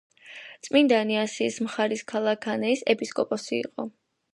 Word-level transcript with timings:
წმინდანი 0.67 1.19
ასიის 1.25 1.61
მხარის 1.67 2.03
ქალაქ 2.15 2.51
ანეის 2.59 2.87
ეპისკოპოსი 2.97 3.61
იყო. 3.65 3.93